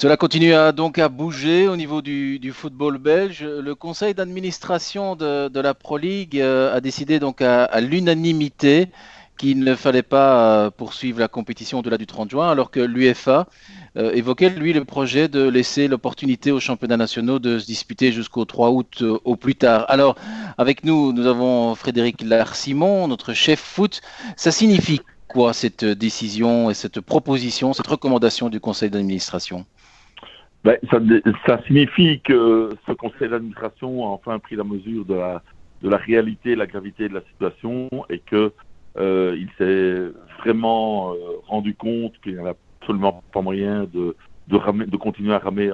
Cela 0.00 0.16
continue 0.16 0.54
à, 0.54 0.70
donc 0.70 0.96
à 0.98 1.08
bouger 1.08 1.66
au 1.66 1.74
niveau 1.74 2.02
du, 2.02 2.52
football 2.54 2.98
belge. 2.98 3.42
Le 3.42 3.74
conseil 3.74 4.14
d'administration 4.14 5.16
de, 5.16 5.60
la 5.60 5.74
Pro 5.74 5.96
League 5.98 6.40
euh, 6.40 6.72
a 6.72 6.80
décidé 6.80 7.18
donc 7.18 7.42
à, 7.42 7.80
l'unanimité 7.80 8.90
qu'il 9.38 9.58
ne 9.58 9.74
fallait 9.74 10.04
pas 10.04 10.66
euh, 10.66 10.70
poursuivre 10.70 11.18
la 11.18 11.26
compétition 11.26 11.80
au-delà 11.80 11.98
du 11.98 12.06
30 12.06 12.30
juin, 12.30 12.48
alors 12.48 12.70
que 12.70 12.78
l'UFA 12.78 13.48
euh, 13.96 14.12
évoquait, 14.12 14.50
lui, 14.50 14.72
le 14.72 14.84
projet 14.84 15.26
de 15.26 15.42
laisser 15.48 15.88
l'opportunité 15.88 16.52
aux 16.52 16.60
championnats 16.60 16.96
nationaux 16.96 17.40
de 17.40 17.58
se 17.58 17.66
disputer 17.66 18.12
jusqu'au 18.12 18.44
3 18.44 18.70
août 18.70 19.02
au 19.02 19.34
plus 19.34 19.56
tard. 19.56 19.84
Alors, 19.88 20.14
avec 20.58 20.84
nous, 20.84 21.12
nous 21.12 21.26
avons 21.26 21.74
Frédéric 21.74 22.22
Larsimon, 22.22 23.08
notre 23.08 23.32
chef 23.32 23.58
foot. 23.58 24.00
Ça 24.36 24.52
signifie 24.52 25.00
quoi 25.26 25.52
cette 25.52 25.84
décision 25.84 26.70
et 26.70 26.74
cette 26.74 27.00
proposition, 27.00 27.72
cette 27.72 27.88
recommandation 27.88 28.48
du 28.48 28.60
conseil 28.60 28.90
d'administration? 28.90 29.66
Ben, 30.68 30.78
ça, 31.46 31.62
signifie 31.66 32.20
que 32.20 32.68
ce 32.86 32.92
conseil 32.92 33.30
d'administration 33.30 34.04
a 34.04 34.08
enfin 34.08 34.38
pris 34.38 34.54
la 34.54 34.64
mesure 34.64 35.06
de 35.06 35.14
la, 35.14 35.96
réalité 35.96 36.56
la 36.56 36.66
gravité 36.66 37.08
de 37.08 37.14
la 37.14 37.22
situation 37.22 37.88
et 38.10 38.18
que 38.18 38.52
euh, 38.98 39.34
s'est 39.56 40.12
vraiment 40.40 41.12
euh, 41.12 41.16
rendu 41.46 41.74
compte 41.74 42.12
qu'il 42.22 42.34
n'y 42.34 42.38
avait 42.38 42.52
absolument 42.82 43.22
pas 43.32 43.40
moyen 43.40 43.84
de, 43.94 44.14
de, 44.48 44.96
continuer 44.98 45.32
à 45.32 45.38
ramer 45.38 45.70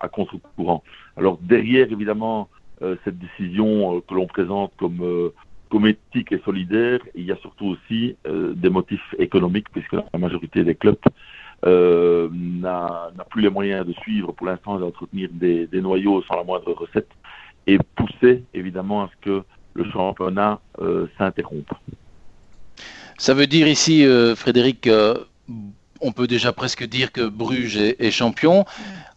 à 0.00 0.08
contre-courant. 0.08 0.82
Alors 1.18 1.36
derrière, 1.42 1.92
évidemment, 1.92 2.48
euh, 2.80 2.96
cette 3.04 3.18
décision 3.18 4.00
que 4.08 4.14
l'on 4.14 4.26
présente 4.26 4.72
comme, 4.78 5.32
comme 5.68 5.86
éthique 5.86 6.32
et 6.32 6.40
solidaire, 6.46 7.00
il 7.14 7.26
y 7.26 7.32
a 7.32 7.36
surtout 7.36 7.66
aussi 7.66 8.16
des 8.24 8.70
motifs 8.70 9.14
économiques, 9.18 9.68
puisque 9.70 9.92
la 9.92 10.18
majorité 10.18 10.64
des 10.64 10.76
clubs 10.76 10.96
euh, 11.66 12.28
n'a 12.32 13.12
plus 13.28 13.42
les 13.42 13.50
moyens 13.50 13.86
de 13.86 13.92
suivre 13.92 14.32
pour 14.32 14.46
l'instant 14.46 14.78
d'entretenir 14.78 15.28
des, 15.32 15.68
noyaux 15.74 16.22
sans 16.22 16.36
la 16.36 16.44
moindre 16.44 16.72
recette 16.72 17.10
et 17.66 17.78
pousser 17.96 18.44
évidemment 18.54 19.02
à 19.02 19.10
ce 19.10 19.24
que 19.24 19.42
le 19.74 19.90
championnat 19.90 20.60
euh, 20.80 21.06
s'interrompe. 21.18 21.70
Ça 23.18 23.34
veut 23.34 23.46
dire 23.46 23.68
ici, 23.68 24.06
euh, 24.06 24.34
Frédéric, 24.34 24.88
on 26.00 26.12
peut 26.12 26.26
déjà 26.26 26.52
presque 26.52 26.84
dire 26.84 27.12
que 27.12 27.28
Bruges 27.28 27.76
est, 27.76 28.10
champion. 28.10 28.64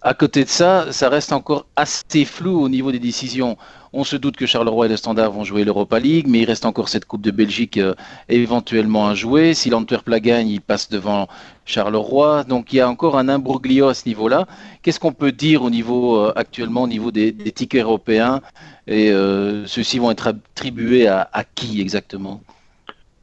À 0.06 0.14
côté 0.14 0.44
de 0.44 0.50
ça, 0.50 0.92
ça 0.92 1.08
reste 1.08 1.32
encore 1.32 1.66
assez 1.78 2.26
flou 2.26 2.60
au 2.60 2.68
niveau 2.68 2.92
des 2.92 3.00
décisions. 3.00 3.56
On 3.94 4.04
se 4.04 4.18
doute 4.18 4.36
que 4.36 4.46
Charleroi 4.46 4.88
et 4.88 4.90
le 4.90 4.98
Standard 4.98 5.32
vont 5.32 5.46
jouer 5.46 5.64
l'Europa 5.64 5.98
League, 5.98 6.26
mais 6.28 6.42
il 6.42 6.46
reste 6.46 6.66
encore 6.66 6.90
cette 6.90 7.06
Coupe 7.06 7.22
de 7.22 7.32
Belgique 7.32 7.78
euh, 7.78 7.94
éventuellement 8.28 9.08
à 9.08 9.16
jouer. 9.16 9.54
Si 9.54 9.70
l'Antwerp 9.70 10.10
la 10.10 10.20
gagne, 10.20 10.50
il 10.50 10.60
passe 10.60 10.90
devant 10.90 11.30
Charleroi. 11.64 12.44
Donc 12.44 12.74
il 12.74 12.78
y 12.78 12.80
a 12.82 12.90
encore 12.90 13.18
un 13.18 13.30
imbroglio 13.30 13.88
à 13.88 13.94
ce 13.94 14.06
niveau-là. 14.10 14.46
Qu'est-ce 14.82 15.00
qu'on 15.00 15.14
peut 15.14 15.32
dire 15.32 15.64
au 15.64 15.70
niveau 15.70 16.18
euh, 16.18 16.34
actuellement 16.36 16.84
au 16.84 16.88
niveau 16.88 17.12
des, 17.12 17.34
tickets 17.34 17.84
européens 17.84 18.42
Et 18.88 19.10
euh, 19.10 19.66
ceux-ci 19.68 20.00
vont 20.00 20.12
être 20.12 20.28
attribués 20.28 21.08
à, 21.08 21.46
qui 21.56 21.80
exactement? 21.80 22.42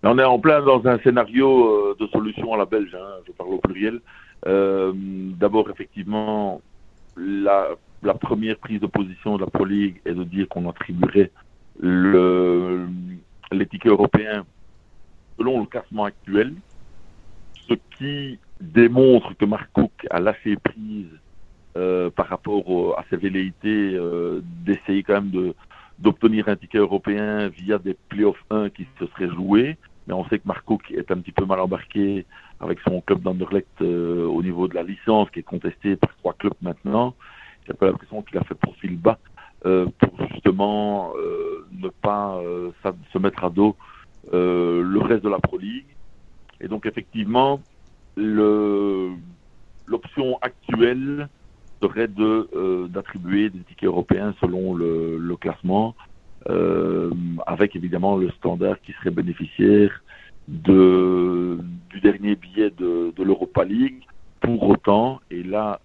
On 0.03 0.19
est 0.19 0.25
en 0.25 0.39
plein 0.39 0.63
dans 0.63 0.87
un 0.87 0.99
scénario 1.01 1.95
de 2.01 2.07
solution 2.07 2.55
à 2.55 2.57
la 2.57 2.65
belge, 2.65 2.97
hein, 2.99 3.21
je 3.27 3.33
parle 3.33 3.51
au 3.51 3.59
pluriel. 3.59 4.01
D'abord, 4.47 5.69
effectivement, 5.69 6.63
la 7.17 8.15
première 8.21 8.57
prise 8.57 8.81
de 8.81 8.87
position 8.87 9.37
de 9.37 9.43
la 9.45 9.51
Pro 9.51 9.67
est 9.67 10.15
de 10.15 10.25
dire 10.25 10.49
qu'on 10.49 10.69
attribuerait 10.69 11.31
le, 11.81 12.87
les 13.53 13.67
tickets 13.67 13.93
européens 13.93 14.45
selon 15.39 15.61
le 15.61 15.67
classement 15.67 16.05
actuel, 16.05 16.55
ce 17.69 17.75
qui 17.97 18.39
démontre 18.61 19.35
que 19.37 19.47
Mark 19.47 19.71
Cook 19.73 19.93
a 20.11 20.21
lâché 20.21 20.57
prise 20.57 21.09
euh, 21.77 22.11
par 22.11 22.29
rapport 22.29 22.99
à 22.99 23.05
ses 23.09 23.17
velléités 23.17 23.95
euh, 23.95 24.43
d'essayer 24.45 25.03
quand 25.03 25.23
même 25.23 25.55
d'obtenir 25.99 26.49
un 26.49 26.57
ticket 26.57 26.79
européen 26.79 27.49
via 27.49 27.79
des 27.79 27.97
playoffs 28.09 28.45
1 28.51 28.71
qui 28.71 28.87
se 28.99 29.07
seraient 29.07 29.31
joués. 29.31 29.77
Mais 30.11 30.17
on 30.17 30.25
sait 30.25 30.41
que 30.41 30.49
Mark 30.49 30.65
Cook 30.65 30.91
est 30.91 31.09
un 31.13 31.19
petit 31.19 31.31
peu 31.31 31.45
mal 31.45 31.61
embarqué 31.61 32.27
avec 32.59 32.81
son 32.81 33.01
club 33.01 33.23
d'Anderlecht 33.23 33.69
euh, 33.81 34.27
au 34.27 34.43
niveau 34.43 34.67
de 34.67 34.75
la 34.75 34.83
licence 34.83 35.31
qui 35.31 35.39
est 35.39 35.45
contestée 35.45 35.95
par 35.95 36.11
trois 36.17 36.33
clubs 36.33 36.57
maintenant. 36.63 37.15
J'ai 37.65 37.75
pas 37.75 37.87
l'impression 37.87 38.21
qu'il 38.23 38.37
a 38.37 38.43
fait 38.43 38.57
profil 38.57 38.99
bas 38.99 39.21
euh, 39.67 39.87
pour 40.01 40.11
justement 40.33 41.13
euh, 41.17 41.65
ne 41.71 41.89
pas 41.91 42.41
se 43.13 43.19
mettre 43.19 43.45
à 43.45 43.51
dos 43.51 43.77
le 44.33 44.99
reste 44.99 45.23
de 45.23 45.29
la 45.29 45.39
Pro 45.39 45.59
League. 45.59 45.87
Et 46.61 46.67
donc 46.67 46.87
effectivement, 46.87 47.61
l'option 48.17 48.81
actuelle 50.43 51.29
serait 51.81 52.09
d'attribuer 52.09 53.49
des 53.51 53.61
tickets 53.61 53.87
européens 53.87 54.35
selon 54.41 54.75
le 54.75 55.37
classement, 55.37 55.95
avec 57.47 57.77
évidemment 57.77 58.17
le 58.17 58.31
standard 58.31 58.81
qui 58.81 58.93
serait 58.93 59.11
bénéficiaire 59.11 60.03
du 60.49 62.01
dernier 62.03 62.35
billet 62.37 62.71
de, 62.71 63.13
l'Europa 63.23 63.65
League. 63.65 64.03
Pour 64.41 64.71
autant, 64.71 65.21
et 65.31 65.43
là, 65.43 65.81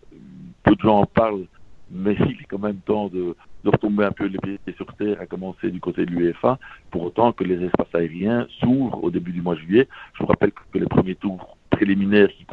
peu 0.63 0.75
de 0.75 0.81
gens 0.81 0.99
en 0.99 1.05
parlent 1.05 1.45
mais 1.91 2.15
il 2.19 2.41
est 2.41 2.47
quand 2.49 2.59
même 2.59 2.79
temps 2.85 3.07
de, 3.07 3.35
retomber 3.65 4.05
un 4.05 4.11
peu 4.11 4.25
les 4.25 4.37
pieds 4.37 4.59
sur 4.77 4.85
terre, 4.93 5.19
à 5.19 5.25
commencer 5.25 5.71
du 5.71 5.79
côté 5.79 6.05
de 6.05 6.11
l'UEFA, 6.11 6.59
pour 6.91 7.01
autant 7.01 7.31
que 7.31 7.43
les 7.43 7.63
espaces 7.65 7.95
aériens 7.95 8.45
s'ouvrent 8.59 9.03
au 9.03 9.09
début 9.09 9.31
du 9.31 9.41
mois 9.41 9.55
de 9.55 9.61
juillet. 9.61 9.87
Je 10.13 10.19
vous 10.19 10.27
rappelle 10.27 10.51
que 10.51 10.77
les 10.77 10.85
premiers 10.85 11.15
tours 11.15 11.57
préliminaires 11.71 12.29
qui, 12.29 12.45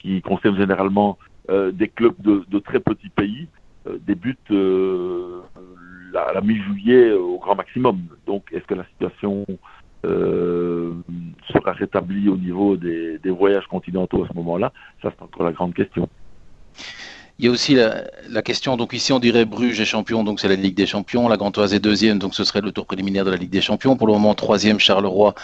qui 0.00 0.20
concernent 0.22 0.56
généralement 0.56 1.18
euh, 1.50 1.70
des 1.70 1.86
clubs 1.86 2.20
de, 2.20 2.58
très 2.58 2.80
petits 2.80 3.10
pays 3.10 3.46
euh, 3.86 3.98
débutent 4.04 4.50
euh, 4.50 5.29
la, 6.12 6.32
la 6.32 6.40
mi-juillet 6.40 7.12
au 7.12 7.38
grand 7.38 7.54
maximum. 7.54 7.98
Donc, 8.26 8.44
est-ce 8.52 8.64
que 8.64 8.74
la 8.74 8.86
situation 8.86 9.44
euh, 10.06 10.94
sera 11.52 11.72
rétablie 11.72 12.28
au 12.28 12.36
niveau 12.36 12.76
des, 12.76 13.18
des 13.18 13.30
voyages 13.30 13.66
continentaux 13.66 14.24
à 14.24 14.28
ce 14.28 14.34
moment-là? 14.34 14.72
Ça, 15.02 15.10
c'est 15.10 15.22
encore 15.22 15.44
la 15.44 15.52
grande 15.52 15.74
question. 15.74 16.08
Il 17.40 17.46
y 17.46 17.48
a 17.48 17.52
aussi 17.52 17.74
la, 17.74 18.42
question, 18.42 18.76
donc 18.76 18.92
ici 18.92 19.14
on 19.14 19.18
dirait 19.18 19.46
Bruges 19.46 19.80
est 19.80 19.86
champion, 19.86 20.24
donc 20.24 20.40
c'est 20.40 20.48
la 20.48 20.56
Ligue 20.56 20.74
des 20.74 20.84
Champions, 20.84 21.26
la 21.26 21.38
Gantoise 21.38 21.72
est 21.72 21.80
deuxième, 21.80 22.18
donc 22.18 22.34
ce 22.34 22.44
serait 22.44 22.60
le 22.60 22.70
tour 22.70 22.84
préliminaire 22.84 23.24
de 23.24 23.30
la 23.30 23.38
Ligue 23.38 23.48
des 23.48 23.62
Champions. 23.62 23.96
Pour 23.96 24.08
le 24.08 24.12
moment, 24.12 24.34
troisième, 24.34 24.78
Charleroi 24.78 25.34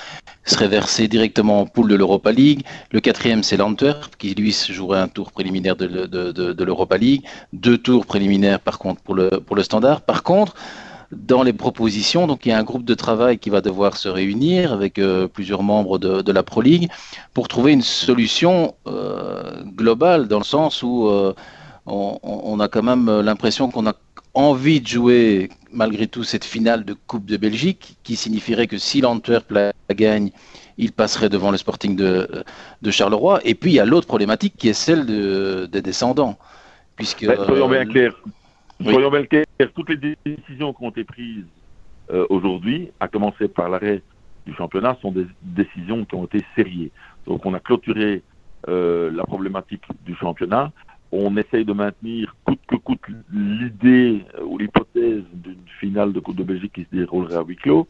serait 0.44 0.68
versé 0.68 1.08
directement 1.08 1.62
en 1.62 1.64
poule 1.64 1.88
de 1.88 1.94
l'Europa 1.94 2.32
League. 2.32 2.66
Le 2.90 3.00
quatrième, 3.00 3.42
c'est 3.42 3.56
l'Antwerp, 3.56 4.14
qui 4.18 4.34
lui 4.34 4.54
jouerait 4.68 5.00
un 5.00 5.08
tour 5.08 5.32
préliminaire 5.32 5.74
de, 5.74 5.86
de, 5.86 6.64
l'Europa 6.64 6.98
League. 6.98 7.22
Deux 7.54 7.78
tours 7.78 8.04
préliminaires 8.04 8.60
par 8.60 8.78
contre 8.78 9.00
pour 9.00 9.14
le, 9.14 9.30
pour 9.30 9.56
le 9.56 9.62
Standard. 9.62 10.02
Par 10.02 10.22
contre, 10.22 10.54
dans 11.12 11.42
les 11.42 11.54
propositions. 11.54 12.26
Donc 12.26 12.44
il 12.44 12.50
y 12.50 12.52
a 12.52 12.58
un 12.58 12.64
groupe 12.64 12.84
de 12.84 12.94
travail 12.94 13.38
qui 13.38 13.48
va 13.48 13.62
devoir 13.62 13.96
se 13.96 14.10
réunir 14.10 14.72
avec 14.72 14.98
euh, 14.98 15.28
plusieurs 15.28 15.62
membres 15.62 15.98
de, 15.98 16.32
la 16.32 16.42
Pro 16.42 16.60
League 16.60 16.90
pour 17.32 17.48
trouver 17.48 17.72
une 17.72 17.80
solution 17.80 18.74
euh, 18.86 19.62
globale 19.64 20.28
dans 20.28 20.38
le 20.38 20.44
sens 20.44 20.82
où 20.82 21.06
euh, 21.06 21.32
on, 21.86 22.60
a 22.60 22.68
quand 22.68 22.82
même 22.82 23.08
euh, 23.08 23.22
l'impression 23.22 23.70
qu'on 23.70 23.86
a 23.86 23.94
envie 24.34 24.80
de 24.80 24.86
jouer 24.86 25.50
malgré 25.72 26.06
tout 26.06 26.24
cette 26.24 26.44
finale 26.44 26.84
de 26.84 26.94
Coupe 26.94 27.26
de 27.26 27.36
Belgique, 27.36 27.96
qui 28.02 28.16
signifierait 28.16 28.66
que 28.66 28.78
si 28.78 29.00
l'Antwerp 29.00 29.50
la 29.50 29.72
gagne, 29.90 30.30
il 30.78 30.92
passerait 30.92 31.28
devant 31.28 31.50
le 31.50 31.56
Sporting 31.56 31.96
de, 31.96 32.44
Charleroi. 32.90 33.40
Et 33.44 33.54
puis 33.54 33.72
il 33.72 33.74
y 33.74 33.80
a 33.80 33.84
l'autre 33.84 34.06
problématique 34.06 34.54
qui 34.56 34.68
est 34.68 34.74
celle 34.74 35.06
des 35.06 35.82
descendants. 35.82 36.38
Puisque, 36.96 37.26
ben, 37.26 37.36
soyons 37.44 37.68
bien 37.68 37.82
euh, 37.82 37.84
clairs. 37.84 38.22
Soyons 38.82 39.10
bien 39.10 39.24
clairs. 39.24 39.46
Toutes 39.74 39.90
les 39.90 40.16
décisions 40.24 40.72
qui 40.72 40.84
ont 40.84 40.90
été 40.90 41.04
prises 41.04 41.44
euh, 42.10 42.26
aujourd'hui, 42.30 42.90
à 43.00 43.08
commencer 43.08 43.48
par 43.48 43.68
l'arrêt 43.68 44.02
du 44.46 44.54
championnat, 44.54 44.96
sont 45.02 45.12
des 45.12 45.26
décisions 45.42 46.04
qui 46.04 46.14
ont 46.14 46.24
été 46.24 46.42
sérieuses. 46.54 46.90
Donc 47.26 47.44
on 47.44 47.54
a 47.54 47.60
clôturé 47.60 48.22
la 48.66 49.22
problématique 49.22 49.82
du 50.04 50.16
championnat 50.16 50.72
on 51.12 51.36
essaye 51.36 51.64
de 51.64 51.72
maintenir 51.72 52.34
coûte 52.44 52.60
que 52.68 52.76
coûte 52.76 53.00
l'idée 53.32 54.24
euh, 54.34 54.44
ou 54.44 54.58
l'hypothèse 54.58 55.22
d'une 55.32 55.66
finale 55.80 56.12
de 56.12 56.20
Coupe 56.20 56.36
de 56.36 56.44
Belgique 56.44 56.72
qui 56.72 56.84
se 56.84 56.96
déroulerait 56.96 57.36
à 57.36 57.42
huis 57.42 57.56
clos, 57.56 57.86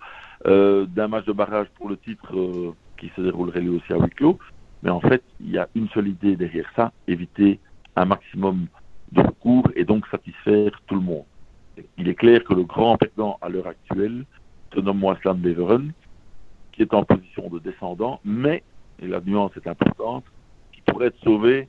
euh, 0.46 0.86
d'un 0.86 1.08
match 1.08 1.24
de 1.24 1.32
barrage 1.32 1.68
pour 1.76 1.88
le 1.88 1.96
titre 1.96 2.36
euh, 2.36 2.74
qui 2.98 3.10
se 3.16 3.20
déroulerait 3.20 3.60
lui 3.60 3.70
aussi 3.70 3.92
à 3.92 3.96
huis 3.96 4.10
clos. 4.10 4.38
Mais 4.82 4.90
en 4.90 5.00
fait, 5.00 5.22
il 5.40 5.50
y 5.50 5.58
a 5.58 5.68
une 5.74 5.88
seule 5.88 6.08
idée 6.08 6.36
derrière 6.36 6.70
ça, 6.76 6.92
éviter 7.08 7.58
un 7.96 8.04
maximum 8.04 8.66
de 9.12 9.22
recours 9.22 9.70
et 9.74 9.84
donc 9.84 10.06
satisfaire 10.08 10.70
tout 10.86 10.94
le 10.94 11.00
monde. 11.00 11.24
Il 11.98 12.08
est 12.08 12.14
clair 12.14 12.44
que 12.44 12.54
le 12.54 12.64
grand 12.64 12.96
perdant 12.96 13.38
à 13.40 13.48
l'heure 13.48 13.66
actuelle 13.66 14.24
se 14.74 14.80
nomme 14.80 14.98
Moislan 14.98 15.34
Beveren, 15.34 15.92
qui 16.72 16.82
est 16.82 16.92
en 16.92 17.04
position 17.04 17.48
de 17.48 17.58
descendant, 17.58 18.20
mais, 18.24 18.62
et 19.00 19.06
la 19.06 19.20
nuance 19.20 19.52
est 19.56 19.66
importante, 19.66 20.24
qui 20.72 20.82
pourrait 20.82 21.06
être 21.06 21.18
sauvé 21.22 21.68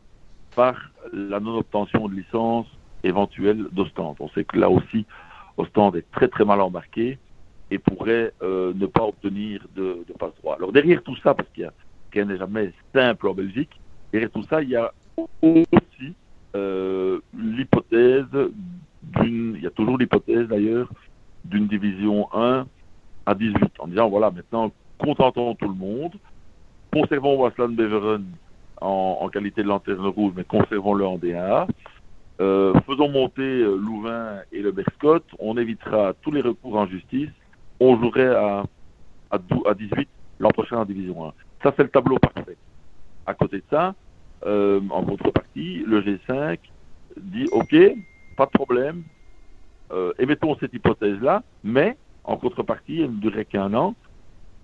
par 0.58 0.76
la 1.14 1.40
non-obtention 1.40 2.10
de 2.10 2.16
licence 2.16 2.66
éventuelle 3.04 3.68
d'Ostende. 3.72 4.16
On 4.20 4.28
sait 4.30 4.44
que 4.44 4.58
là 4.58 4.72
aussi, 4.72 5.06
Ostende 5.56 5.98
est 5.98 6.12
très 6.12 6.28
très 6.28 6.46
mal 6.46 6.60
embarqué 6.62 7.20
et 7.70 7.78
pourrait 7.78 8.34
euh, 8.42 8.74
ne 8.76 8.88
pas 8.88 9.04
obtenir 9.04 9.68
de, 9.76 10.04
passe-droit. 10.18 10.56
Alors 10.56 10.72
derrière 10.72 11.04
tout 11.04 11.16
ça, 11.18 11.36
parce 11.36 11.48
qu'il 11.50 11.64
y 11.64 11.68
a 11.68 11.74
rien 12.12 12.26
n'est 12.26 12.40
jamais 12.40 12.74
simple 12.92 13.28
en 13.28 13.36
Belgique, 13.36 13.80
derrière 14.12 14.32
tout 14.32 14.42
ça, 14.50 14.64
il 14.64 14.70
y 14.70 14.76
a 14.76 14.92
aussi 15.44 16.16
euh, 16.56 17.20
l'hypothèse 17.38 18.26
d'une, 19.04 19.54
il 19.58 19.62
y 19.62 19.68
a 19.68 19.72
toujours 19.72 20.00
l'hypothèse 20.00 20.48
d'ailleurs, 20.48 20.90
d'une 21.46 21.68
division 21.68 22.28
1 22.34 22.66
à 23.28 23.36
18, 23.36 23.74
en 23.78 23.88
disant 23.88 24.10
voilà, 24.10 24.32
maintenant, 24.32 24.72
contentons 24.98 25.54
tout 25.54 25.68
le 25.68 25.76
monde, 25.76 26.14
conservons 26.92 27.40
Waslan 27.40 27.70
Beveren 27.70 28.26
en, 28.82 29.30
qualité 29.30 29.64
de 29.64 29.68
lanterne 29.68 30.06
rouge, 30.08 30.34
mais 30.36 30.44
conservons-le 30.44 31.06
en 31.06 31.18
DA. 31.18 31.68
Euh, 32.40 32.74
faisons 32.86 33.10
monter 33.10 33.42
euh, 33.42 33.76
Louvain 33.76 34.42
et 34.52 34.62
le 34.62 34.72
Berscott, 34.72 35.24
on 35.40 35.58
évitera 35.58 36.14
tous 36.22 36.32
les 36.32 36.42
recours 36.42 36.76
en 36.76 36.86
justice, 36.86 37.32
on 37.80 38.00
jouerait 38.00 38.36
à, 38.36 38.64
à, 39.32 39.40
à 39.66 39.74
18 39.74 40.08
l'an 40.40 40.50
prochain 40.50 40.78
en 40.78 40.86
Division 40.86 41.28
1. 41.28 41.34
Ça, 41.64 41.74
c'est 41.76 41.84
le 41.84 41.90
tableau 41.90 42.20
parfait. 42.20 42.58
À 43.26 43.34
côté 43.34 43.58
de 43.58 43.64
ça, 43.70 43.96
euh, 44.46 44.80
en 44.90 45.04
contrepartie, 45.04 45.84
le 45.86 46.02
G5 46.02 46.60
dit 47.20 47.48
OK, 47.52 47.76
pas 48.36 48.46
de 48.46 48.52
problème, 48.52 49.04
euh, 49.92 50.14
émettons 50.20 50.56
cette 50.60 50.74
hypothèse-là, 50.74 51.44
mais 51.64 51.98
en 52.24 52.38
contrepartie, 52.38 53.02
elle 53.02 53.12
ne 53.12 53.20
durerait 53.20 53.46
qu'un 53.46 53.74
an, 53.74 53.96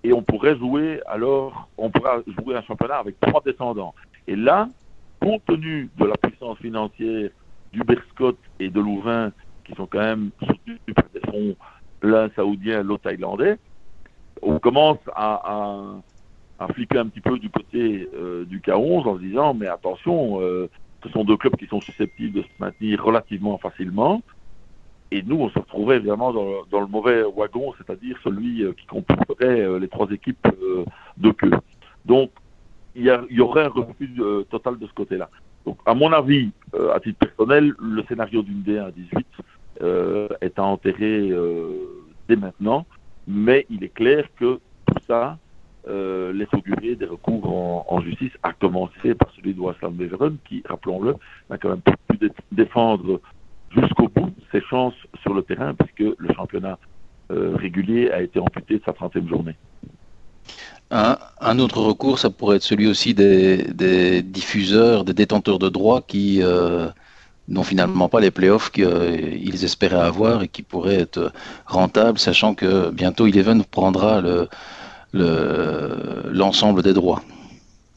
et 0.04 0.12
on 0.12 0.22
pourrait 0.22 0.56
jouer 0.56 1.00
alors, 1.06 1.68
on 1.78 1.90
jouer 2.38 2.54
un 2.54 2.62
championnat 2.62 2.98
avec 2.98 3.18
trois 3.20 3.40
descendants. 3.44 3.94
Et 4.28 4.36
là, 4.36 4.68
compte 5.20 5.44
tenu 5.46 5.90
de 5.98 6.04
la 6.04 6.14
puissance 6.18 6.58
financière 6.58 7.30
du 7.72 7.82
Berscott 7.82 8.36
et 8.60 8.68
de 8.68 8.80
Louvain, 8.80 9.32
qui 9.64 9.74
sont 9.74 9.86
quand 9.86 10.00
même 10.00 10.30
soutenus 10.40 10.78
par 10.94 11.06
des 11.14 11.20
fonds, 11.20 11.56
l'un 12.02 12.28
saoudien, 12.36 12.82
l'autre 12.82 13.04
thaïlandais, 13.04 13.58
on 14.42 14.58
commence 14.58 14.98
à, 15.14 15.40
à, 15.42 16.64
à, 16.64 16.68
fliquer 16.74 16.98
un 16.98 17.06
petit 17.06 17.22
peu 17.22 17.38
du 17.38 17.48
côté 17.48 18.06
euh, 18.14 18.44
du 18.44 18.60
K11 18.60 19.08
en 19.08 19.16
se 19.16 19.22
disant, 19.22 19.54
mais 19.54 19.68
attention, 19.68 20.40
euh, 20.42 20.68
ce 21.02 21.08
sont 21.08 21.24
deux 21.24 21.38
clubs 21.38 21.56
qui 21.56 21.66
sont 21.66 21.80
susceptibles 21.80 22.32
de 22.34 22.42
se 22.42 22.48
maintenir 22.58 23.02
relativement 23.02 23.56
facilement. 23.56 24.22
Et 25.14 25.22
nous, 25.22 25.36
on 25.36 25.48
se 25.48 25.60
retrouverait 25.60 26.00
vraiment 26.00 26.32
dans, 26.32 26.80
le 26.80 26.86
mauvais 26.88 27.22
wagon, 27.22 27.72
c'est-à-dire 27.78 28.18
celui 28.24 28.64
euh, 28.64 28.72
qui 28.72 28.84
comporterait 28.86 29.60
euh, 29.60 29.78
les 29.78 29.86
trois 29.86 30.10
équipes 30.10 30.44
euh, 30.60 30.84
de 31.18 31.30
queue. 31.30 31.52
Donc, 32.04 32.32
il 32.96 33.04
y, 33.04 33.40
aurait 33.40 33.66
un 33.66 33.68
refus 33.68 34.10
total 34.50 34.78
de 34.78 34.86
ce 34.86 34.92
côté-là. 34.92 35.28
Donc, 35.66 35.78
à 35.86 35.94
mon 35.94 36.12
avis, 36.12 36.50
à 36.94 37.00
titre 37.00 37.18
personnel, 37.18 37.74
le 37.80 38.04
scénario 38.04 38.42
d'une 38.42 38.62
D1 38.62 38.86
à 38.86 38.90
18 38.92 39.26
est 40.40 40.58
à 40.60 40.62
enterrer 40.62 41.32
dès 42.28 42.36
maintenant, 42.36 42.86
mais 43.26 43.66
il 43.68 43.82
est 43.82 43.92
clair 43.92 44.28
que 44.38 44.60
tout 44.86 45.02
ça 45.08 45.38
euh, 45.86 46.32
laisse 46.32 46.48
augurer 46.54 46.94
des 46.94 47.04
recours 47.04 47.46
en, 47.46 47.84
en, 47.90 48.00
justice, 48.00 48.32
à 48.42 48.54
commencer 48.54 49.14
par 49.14 49.30
celui 49.36 49.52
de 49.52 49.60
Waslam 49.60 49.92
Beveren, 49.92 50.38
qui, 50.48 50.62
rappelons-le, 50.64 51.14
n'a 51.50 51.58
quand 51.58 51.68
même 51.68 51.82
pas 51.82 51.92
pu 52.08 52.30
défendre 52.52 53.20
jusqu'au 53.74 54.08
bout 54.08 54.32
ses 54.52 54.60
chances 54.62 54.94
sur 55.22 55.34
le 55.34 55.42
terrain, 55.42 55.74
puisque 55.74 56.16
le 56.18 56.34
championnat 56.34 56.78
euh, 57.30 57.56
régulier 57.56 58.10
a 58.10 58.22
été 58.22 58.38
amputé 58.38 58.78
de 58.78 58.82
sa 58.84 58.92
30e 58.92 59.28
journée. 59.28 59.56
Un, 60.90 61.58
autre 61.58 61.80
recours, 61.80 62.18
ça 62.18 62.30
pourrait 62.30 62.56
être 62.56 62.62
celui 62.62 62.86
aussi 62.86 63.14
des, 63.14 64.22
diffuseurs, 64.22 65.04
des 65.04 65.14
détenteurs 65.14 65.58
de 65.58 65.68
droits 65.68 66.02
qui 66.02 66.40
euh, 66.42 66.88
n'ont 67.48 67.64
finalement 67.64 68.08
pas 68.08 68.20
les 68.20 68.30
playoffs 68.30 68.70
qu'ils 68.70 68.84
euh, 68.84 69.64
espéraient 69.64 69.96
avoir 69.96 70.42
et 70.42 70.48
qui 70.48 70.62
pourraient 70.62 71.00
être 71.00 71.32
rentables, 71.66 72.18
sachant 72.18 72.54
que 72.54 72.90
bientôt 72.90 73.26
Eleven 73.26 73.64
prendra 73.64 74.20
le, 74.20 74.48
l'ensemble 75.12 76.80
le, 76.80 76.82
des 76.82 76.92
droits. 76.92 77.22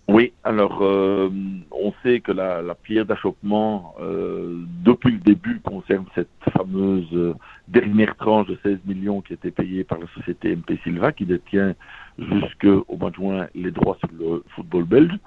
Oui, 0.09 0.31
alors 0.45 0.83
euh, 0.83 1.29
on 1.69 1.91
sait 2.01 2.21
que 2.21 2.31
la, 2.31 2.63
pierre 2.75 3.05
d'achoppement 3.05 3.93
euh, 3.99 4.63
depuis 4.85 5.11
le 5.11 5.17
début 5.17 5.59
concerne 5.59 6.05
cette 6.15 6.29
fameuse 6.53 7.09
euh, 7.11 7.33
dernière 7.67 8.15
tranche 8.15 8.47
de 8.47 8.57
16 8.63 8.79
millions 8.85 9.19
qui 9.19 9.33
a 9.33 9.35
été 9.35 9.51
payée 9.51 9.83
par 9.83 9.99
la 9.99 10.07
société 10.15 10.55
MP 10.55 10.79
Silva 10.83 11.11
qui 11.11 11.25
détient 11.25 11.75
jusqu'au 12.17 12.85
mois 12.97 13.09
de 13.09 13.15
juin 13.15 13.47
les 13.53 13.71
droits 13.71 13.97
sur 13.99 14.07
le 14.17 14.45
football 14.55 14.85
belge. 14.85 15.19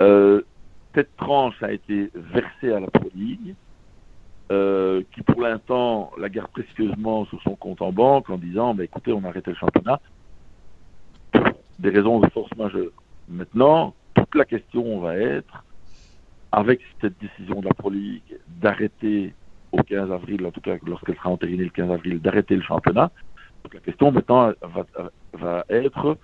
Euh, 0.00 0.42
cette 0.96 1.14
tranche 1.16 1.62
a 1.62 1.70
été 1.70 2.10
versée 2.12 2.72
à 2.72 2.80
la 2.80 2.88
Pro 2.88 3.08
League, 3.14 3.54
qui 5.12 5.22
pour 5.22 5.40
l'instant 5.40 6.10
la 6.18 6.28
garde 6.28 6.50
précieusement 6.50 7.24
sur 7.26 7.40
son 7.42 7.54
compte 7.54 7.80
en 7.80 7.92
banque 7.92 8.28
en 8.28 8.36
disant 8.36 8.74
bah, 8.74 8.84
écoutez, 8.84 9.12
on 9.12 9.24
a 9.24 9.32
le 9.32 9.54
championnat 9.54 10.00
pour 11.30 11.44
des 11.78 11.88
raisons 11.88 12.20
de 12.20 12.28
force 12.30 12.54
majeure. 12.56 12.90
Maintenant, 13.32 13.94
toute 14.14 14.34
la 14.34 14.44
question 14.44 15.00
va 15.00 15.16
être, 15.16 15.64
avec 16.52 16.80
cette 17.00 17.18
décision 17.18 17.60
de 17.60 17.66
la 17.66 17.74
Pro 17.74 17.88
League 17.88 18.22
d'arrêter 18.60 19.34
au 19.72 19.82
15 19.82 20.12
avril, 20.12 20.44
en 20.44 20.50
tout 20.50 20.60
cas 20.60 20.76
lorsqu'elle 20.86 21.16
sera 21.16 21.30
entérinée 21.30 21.64
le 21.64 21.70
15 21.70 21.90
avril, 21.90 22.20
d'arrêter 22.20 22.56
le 22.56 22.62
championnat, 22.62 23.10
donc 23.64 23.74
la 23.74 23.80
question 23.80 24.12
maintenant 24.12 24.52
va, 25.32 25.64
être 25.70 26.18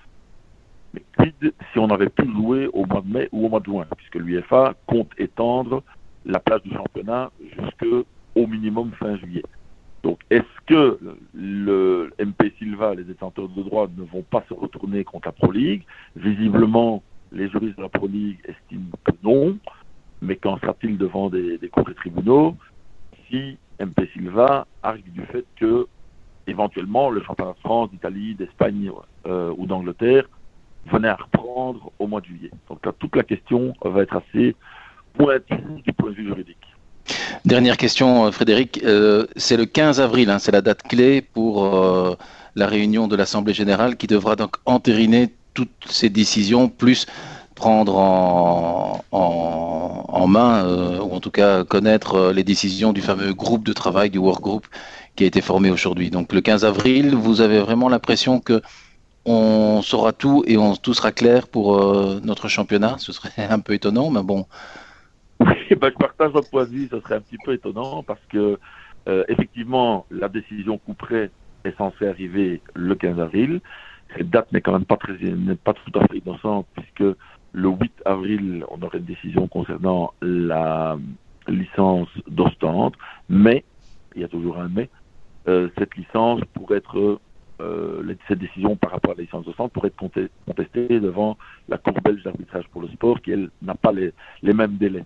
mais 0.92 1.02
quid 1.16 1.54
si 1.72 1.78
on 1.78 1.88
avait 1.88 2.10
pu 2.10 2.30
jouer 2.30 2.68
au 2.72 2.84
mois 2.84 3.00
de 3.00 3.10
mai 3.10 3.28
ou 3.32 3.46
au 3.46 3.48
mois 3.48 3.60
de 3.60 3.66
juin, 3.66 3.86
puisque 3.96 4.16
l'UFA 4.16 4.74
compte 4.86 5.10
étendre 5.18 5.82
la 6.26 6.40
place 6.40 6.62
du 6.62 6.72
championnat 6.72 7.30
jusqu'au 7.40 8.04
minimum 8.46 8.92
fin 8.92 9.16
juillet. 9.16 9.44
Donc, 10.02 10.20
est-ce 10.30 10.44
que 10.66 10.98
le 11.34 12.10
MP 12.18 12.52
Silva, 12.58 12.94
les 12.94 13.04
détenteurs 13.04 13.48
de 13.48 13.62
droit, 13.62 13.88
ne 13.96 14.04
vont 14.04 14.22
pas 14.22 14.44
se 14.48 14.54
retourner 14.54 15.04
contre 15.04 15.28
la 15.28 15.32
Pro 15.32 15.50
League? 15.50 15.82
Visiblement, 16.16 17.02
les 17.32 17.48
juristes 17.48 17.76
de 17.76 17.82
la 17.82 17.88
Pro 17.88 18.06
League 18.06 18.38
estiment 18.44 18.90
que 19.04 19.12
non, 19.22 19.58
mais 20.22 20.36
qu'en 20.36 20.58
sera-t-il 20.58 20.98
devant 20.98 21.30
des, 21.30 21.58
des 21.58 21.68
cours 21.68 21.88
et 21.90 21.94
tribunaux 21.94 22.56
si 23.28 23.58
MP 23.80 24.08
Silva 24.12 24.66
argue 24.82 25.10
du 25.10 25.22
fait 25.26 25.44
que, 25.56 25.86
éventuellement, 26.46 27.10
le 27.10 27.22
championnat 27.22 27.52
de 27.52 27.58
France, 27.58 27.90
d'Italie, 27.90 28.34
d'Espagne 28.34 28.90
euh, 29.26 29.52
ou 29.56 29.66
d'Angleterre 29.66 30.28
venait 30.86 31.08
à 31.08 31.16
reprendre 31.16 31.92
au 31.98 32.06
mois 32.06 32.20
de 32.20 32.26
juillet? 32.26 32.50
Donc 32.68 32.84
là, 32.86 32.92
toute 32.98 33.14
la 33.16 33.22
question 33.22 33.74
va 33.82 34.02
être 34.02 34.16
assez 34.16 34.56
pointue 35.14 35.82
du 35.84 35.92
point 35.92 36.10
de 36.10 36.14
vue 36.14 36.26
juridique. 36.26 36.77
Dernière 37.44 37.76
question, 37.76 38.26
euh, 38.26 38.30
Frédéric. 38.30 38.80
Euh, 38.84 39.26
c'est 39.36 39.56
le 39.56 39.66
15 39.66 40.00
avril, 40.00 40.30
hein, 40.30 40.38
c'est 40.38 40.52
la 40.52 40.60
date 40.60 40.82
clé 40.82 41.22
pour 41.22 41.64
euh, 41.64 42.16
la 42.54 42.66
réunion 42.66 43.08
de 43.08 43.16
l'Assemblée 43.16 43.54
générale 43.54 43.96
qui 43.96 44.06
devra 44.06 44.36
donc 44.36 44.56
entériner 44.66 45.34
toutes 45.54 45.86
ces 45.88 46.10
décisions, 46.10 46.68
plus 46.68 47.06
prendre 47.54 47.96
en, 47.96 49.02
main, 50.28 50.64
ou 51.00 51.14
en 51.14 51.20
tout 51.20 51.30
cas 51.30 51.64
connaître 51.64 52.30
les 52.32 52.44
décisions 52.44 52.92
du 52.92 53.00
fameux 53.00 53.32
groupe 53.32 53.64
de 53.64 53.72
travail, 53.72 54.10
du 54.10 54.18
work 54.18 54.40
group 54.40 54.66
qui 55.16 55.24
a 55.24 55.26
été 55.26 55.40
formé 55.40 55.70
aujourd'hui. 55.70 56.10
Donc 56.10 56.32
le 56.32 56.40
15 56.40 56.64
avril, 56.64 57.16
vous 57.16 57.40
avez 57.40 57.58
vraiment 57.58 57.88
l'impression 57.88 58.40
que 58.40 58.62
on 59.24 59.82
saura 59.82 60.12
tout 60.12 60.44
et 60.46 60.56
tout 60.82 60.94
sera 60.94 61.10
clair 61.10 61.48
pour 61.48 61.76
notre 62.22 62.46
championnat? 62.46 62.96
Ce 62.98 63.12
serait 63.12 63.32
un 63.50 63.58
peu 63.58 63.74
étonnant, 63.74 64.10
mais 64.10 64.22
bon. 64.22 64.46
Oui, 65.40 65.46
ben, 65.80 65.90
je 65.90 65.98
partage 65.98 66.32
votre 66.32 66.50
point 66.50 66.64
de 66.64 66.70
vue, 66.70 66.88
ce 66.90 67.00
serait 67.00 67.16
un 67.16 67.20
petit 67.20 67.38
peu 67.44 67.52
étonnant 67.52 68.02
parce 68.02 68.24
que, 68.28 68.58
euh, 69.08 69.24
effectivement, 69.28 70.06
la 70.10 70.28
décision 70.28 70.78
couperée 70.78 71.30
est 71.64 71.76
censée 71.76 72.06
arriver 72.06 72.60
le 72.74 72.94
15 72.94 73.20
avril. 73.20 73.60
Cette 74.16 74.30
date 74.30 74.50
n'est 74.52 74.60
quand 74.60 74.72
même 74.72 74.84
pas, 74.84 74.96
très, 74.96 75.14
pas 75.64 75.74
tout 75.74 75.98
à 75.98 76.06
fait 76.06 76.18
innocente 76.18 76.66
puisque 76.74 77.16
le 77.52 77.68
8 77.68 77.92
avril, 78.04 78.64
on 78.68 78.82
aurait 78.82 78.98
une 78.98 79.04
décision 79.04 79.48
concernant 79.48 80.12
la 80.22 80.98
licence 81.46 82.08
d'Ostende, 82.26 82.94
mais, 83.28 83.64
il 84.14 84.22
y 84.22 84.24
a 84.24 84.28
toujours 84.28 84.58
un 84.58 84.68
mais, 84.68 84.88
euh, 85.48 85.68
cette 85.78 85.96
licence 85.96 86.40
pourrait 86.52 86.78
être 86.78 87.20
euh, 87.60 88.16
cette 88.28 88.38
décision 88.38 88.76
par 88.76 88.92
rapport 88.92 89.12
à 89.12 89.14
la 89.16 89.22
licence 89.22 89.44
de 89.44 89.52
pourrait 89.52 89.88
être 89.88 90.28
contestée 90.46 91.00
devant 91.00 91.36
la 91.68 91.78
Cour 91.78 91.94
belge 92.04 92.22
d'arbitrage 92.22 92.68
pour 92.68 92.82
le 92.82 92.88
sport, 92.88 93.20
qui, 93.20 93.32
elle, 93.32 93.50
n'a 93.62 93.74
pas 93.74 93.92
les, 93.92 94.12
mêmes 94.42 94.76
délais. 94.76 95.04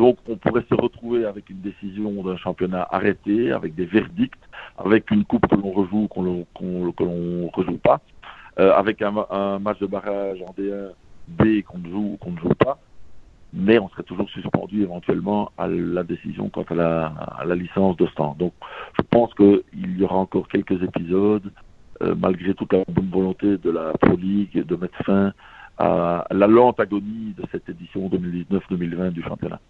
Donc, 0.00 0.16
on 0.30 0.36
pourrait 0.36 0.64
se 0.66 0.74
retrouver 0.74 1.26
avec 1.26 1.50
une 1.50 1.60
décision 1.60 2.10
d'un 2.24 2.38
championnat 2.38 2.88
arrêté, 2.90 3.52
avec 3.52 3.74
des 3.74 3.84
verdicts, 3.84 4.32
avec 4.78 5.10
une 5.10 5.26
coupe 5.26 5.46
que 5.46 5.54
l'on 5.54 5.72
rejoue, 5.72 6.08
qu'on 6.08 6.46
qu 6.58 6.92
que 6.96 7.04
l'on 7.04 7.50
rejoue 7.52 7.76
pas, 7.76 8.00
euh, 8.58 8.72
avec 8.72 9.02
un, 9.02 9.58
match 9.58 9.78
de 9.78 9.86
barrage 9.86 10.38
en 10.40 10.54
D1 10.58 10.92
B 11.28 11.62
qu'on 11.66 11.84
joue 11.84 12.12
ou 12.14 12.16
qu'on 12.16 12.32
ne 12.32 12.38
joue 12.38 12.54
pas, 12.54 12.78
mais 13.52 13.78
on 13.78 13.90
serait 13.90 14.04
toujours 14.04 14.30
suspendu 14.30 14.84
éventuellement 14.84 15.52
à 15.58 15.68
la 15.68 16.02
décision 16.02 16.48
quant 16.48 16.64
à 16.70 16.74
la, 16.74 17.06
à 17.38 17.44
la 17.44 17.54
licence 17.54 17.98
de 17.98 18.06
stand. 18.06 18.38
Donc, 18.38 18.54
je 18.96 19.02
pense 19.02 19.34
qu'il 19.34 19.98
y 19.98 20.02
aura 20.02 20.16
encore 20.16 20.48
quelques 20.48 20.82
épisodes 20.82 21.52
euh, 22.00 22.14
malgré 22.18 22.54
toute 22.54 22.72
la 22.72 22.84
bonne 22.88 23.10
volonté 23.10 23.58
de 23.58 23.70
la 23.70 23.92
Pro 24.00 24.16
League 24.16 24.64
de 24.64 24.76
mettre 24.76 24.96
fin 25.04 25.34
à 25.76 26.24
la 26.30 26.46
lente 26.46 26.80
agonie 26.80 27.34
de 27.36 27.44
cette 27.52 27.68
édition 27.68 28.08
2019-2020 28.08 29.10
du 29.10 29.22
championnat. 29.22 29.60